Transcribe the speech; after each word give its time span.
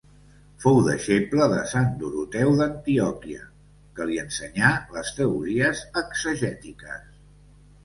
Fou 0.61 0.77
deixeble 0.85 1.47
de 1.51 1.59
Sant 1.71 1.91
Doroteu 1.99 2.55
d'Antioquia, 2.61 3.45
que 4.01 4.09
li 4.13 4.19
ensenyà 4.25 4.73
les 4.97 5.15
teories 5.21 5.87
exegètiques. 6.05 6.99